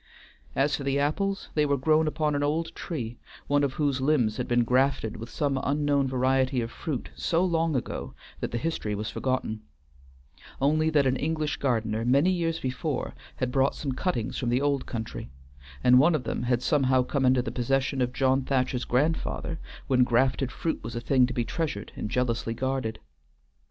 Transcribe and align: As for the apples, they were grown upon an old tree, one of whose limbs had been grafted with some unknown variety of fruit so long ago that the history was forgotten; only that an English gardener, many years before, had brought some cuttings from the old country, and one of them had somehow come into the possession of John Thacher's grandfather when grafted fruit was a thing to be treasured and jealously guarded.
As 0.55 0.75
for 0.75 0.83
the 0.83 0.97
apples, 0.97 1.49
they 1.53 1.63
were 1.63 1.77
grown 1.77 2.07
upon 2.07 2.33
an 2.33 2.41
old 2.41 2.73
tree, 2.73 3.19
one 3.45 3.63
of 3.63 3.73
whose 3.73 4.01
limbs 4.01 4.37
had 4.37 4.47
been 4.47 4.63
grafted 4.63 5.17
with 5.17 5.29
some 5.29 5.59
unknown 5.61 6.07
variety 6.07 6.59
of 6.59 6.71
fruit 6.71 7.11
so 7.15 7.45
long 7.45 7.75
ago 7.75 8.15
that 8.39 8.49
the 8.49 8.57
history 8.57 8.95
was 8.95 9.11
forgotten; 9.11 9.61
only 10.59 10.89
that 10.89 11.05
an 11.05 11.17
English 11.17 11.57
gardener, 11.57 12.03
many 12.03 12.31
years 12.31 12.59
before, 12.59 13.13
had 13.35 13.51
brought 13.51 13.75
some 13.75 13.91
cuttings 13.91 14.39
from 14.39 14.49
the 14.49 14.59
old 14.59 14.87
country, 14.87 15.29
and 15.83 15.99
one 15.99 16.15
of 16.15 16.23
them 16.23 16.41
had 16.41 16.63
somehow 16.63 17.03
come 17.03 17.23
into 17.23 17.43
the 17.43 17.51
possession 17.51 18.01
of 18.01 18.11
John 18.11 18.41
Thacher's 18.41 18.85
grandfather 18.85 19.59
when 19.85 20.03
grafted 20.03 20.51
fruit 20.51 20.83
was 20.83 20.95
a 20.95 20.99
thing 20.99 21.27
to 21.27 21.33
be 21.33 21.45
treasured 21.45 21.91
and 21.95 22.09
jealously 22.09 22.55
guarded. 22.55 22.97